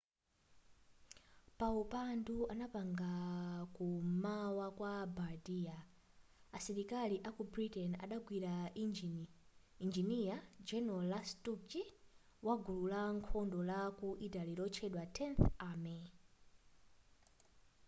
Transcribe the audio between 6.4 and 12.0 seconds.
asilikakali aku britain adagwira injiniya general lastucci